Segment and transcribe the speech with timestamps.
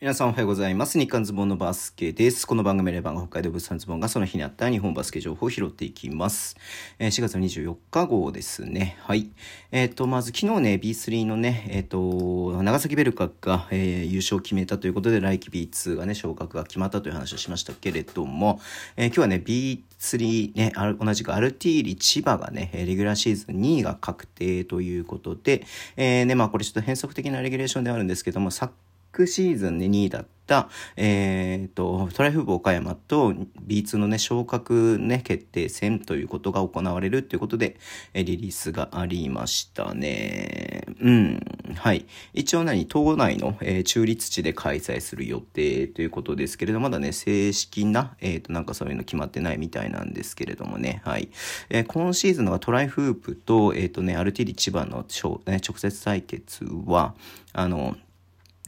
[0.00, 0.96] 皆さんおはようございます。
[0.96, 2.46] 日刊ズボンのバスケです。
[2.46, 6.56] この番組レバン北海道物産ズボンがその日にあった日本バスケ情報を拾っていきます。
[7.00, 8.96] えー、4月24日号ですね。
[9.00, 9.28] はい。
[9.72, 18.60] えっ、ー、と、まず昨日ね、B3 のね、えっ、ー、と、長崎ベルカが、えー、優勝を決めたということで、来季 B2 がね、昇格が決まったという話をしましたけれども、
[18.96, 25.64] えー、今日はね、B3 ね、同じくアルティーリ千葉がね、レギュラーシーズン2位が確定ということで、
[25.96, 28.52] えー、ね、まあこれちょっと変則的なレギュレーションではあるんですけども、
[29.18, 33.32] 昨シーズンで2位だった、えっ、ー、と、トライフープ岡山と
[33.66, 37.78] B2 のね、昇格ね、決定戦ということが行われるということで、
[38.14, 40.84] えリリースがありましたね。
[41.00, 41.40] うん。
[41.74, 42.06] はい。
[42.32, 51.28] 一応何、島内の、えー、中立地で開催する予定ということですけれど、まだね、正式な、えっ、ー、と、なんかそういうの決まってないみたいなんですけれどもね、はい。
[51.70, 55.04] えー、今シーズンのトライフープと、えっ、とね、アルティリ千葉の、
[55.46, 57.16] ね、直接対決は、
[57.52, 57.96] あの、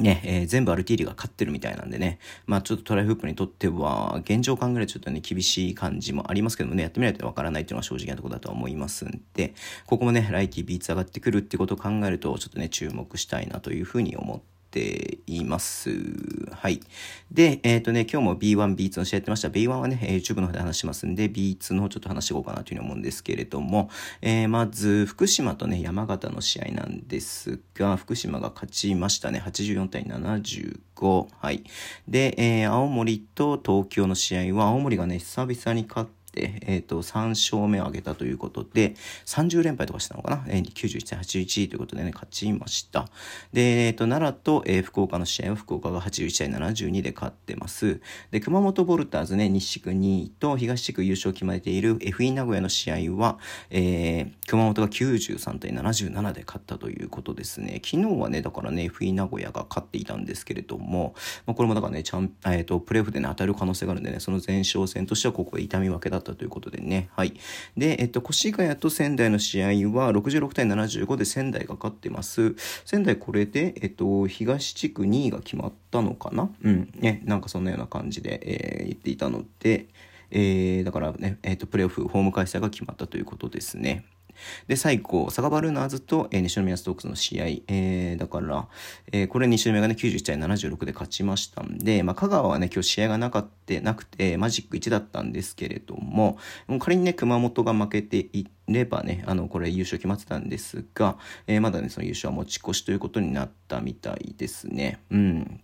[0.00, 9.54] ね、えー、全部アルティーリが勝ってるみたいなんでね、まあちょっとトライフープにとっては、現状考えるとちょっとね、厳しい感じもありますけどもね、やってみないとわからないっていうのは正直なところだと思いますんで、
[9.86, 15.90] ここもね、来季ビーツ上がってくるってことを考えると、ちょっとね、注目したいなというふうに思ってています。
[16.52, 16.80] はい。
[17.30, 19.48] で、えっ、ー、とね、今日も B1、B2 の試合やってました。
[19.48, 23.90] B1 はね、YouTube の方で話しますんで、B2 の方ちょっと話していこうかなというふうに思うんですけれども、
[24.22, 29.42] えー、まず、福島とね、山形の試合なんですが、福島が勝ちましたね。
[29.44, 31.28] 84対75。
[31.38, 31.64] はい。
[32.06, 38.94] で、えー、青森と東京の試合は、青森がね、久々に勝って、えっ、ー、と、3勝目を挙げたということで、
[39.26, 43.08] 30連敗とかしたのかな、えー、?91 対81ということでね、勝ちました。
[43.52, 48.00] で、えっ、ー、と、奈良と、えー、福岡の試合は福岡が81対72で勝ってます。
[48.30, 53.38] で、熊本ボルターズね、西地区2位と東地区優勝を決めている FE 名古屋の試合は、
[53.70, 57.80] えー、熊本が93対77で勝ったということですね。
[57.84, 61.14] 昨日はね、だからね、FE 名古屋が勝っていたんですけれども、
[61.46, 67.08] まあ、これもだからね、ちゃん、えっ、ー、と、プレーオフでね、当たる可能性があるんでね、その前哨戦としてはここが痛み分けだったということでね。
[67.16, 67.34] はい。
[67.76, 72.54] で、えっと、越谷と仙台の試合は66対75で仙台が勝ってます。
[72.84, 76.50] 仙台これで、えっと、東地区2位が決まったのかな？
[76.62, 76.90] うん。
[76.94, 79.86] ね、なんかそんなような感じで、えー、言っていたので、
[80.30, 84.04] えー、だからね、えっと、プレーオフ、ホーム開催が決まったということですね。
[84.66, 88.68] で、最後、佐賀バルーナーズと、えー、西宮ストークスの試合、えー、だから、
[89.12, 105.00] えー、これ西宮がね、91対76で勝ちましたんで、まあ、香川はね、今日試合がなかった、なくて、マジック1だったんですけれども、もう仮にね、熊本が負けていればね、あの、これ優勝決まってたんですが、えー、まだね、その優勝は持ち越しということになったみたいですね。
[105.10, 105.60] うん。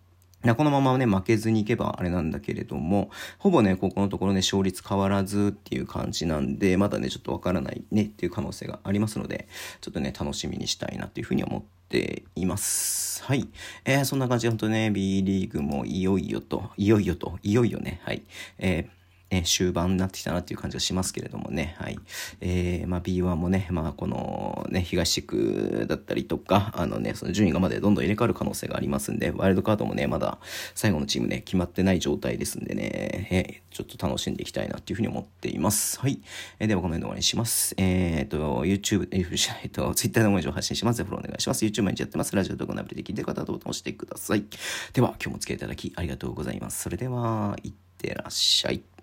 [0.54, 9.48] このままね、負けずにいけばあれなんだけれども、ほぼね、ここのところね、勝率変わらずっていう感じなんで、まだね、ちょっとわからないねっていう可能性がありますので、
[9.80, 13.24] ちょっとね、楽しみにしたいなというふうに思っています。
[13.24, 13.48] はい。
[13.86, 18.22] えー、そんな感じで、ほんとね、B リーグもいよいよと、いよいよと、いよいよね、はい。
[18.58, 19.03] えー
[19.34, 21.98] ね、終盤になってきたなっていう感じがしますけれどもね、はい。
[22.40, 30.38] えー、まあ B1 もね、まあこのね、東地区だったりとか、あのね、その順位がまでどんどん入れ替わる可能性がありますんで、ワイルドカードもね、まだ
[30.74, 35.98] 最後のチームね、決まってない状態ですんでね、えー、ちょっと楽しんでいきたいなっていうふうに思っています。
[35.98, 36.20] はい。
[36.60, 37.74] えー、ではコメントお願いします。
[37.76, 41.02] えー、っと、YouTube、えー、えっと、Twitter でも情報発信します。
[41.02, 41.64] フォローお願いします。
[41.64, 42.36] YouTube 毎日やってます。
[42.36, 44.44] ラジオ動画のアプリで聞いてる方はボタンを押してください。
[44.92, 46.82] では、今日もお付き合いいただきありがとうございます。
[46.82, 48.93] それでは、いってらっしゃい。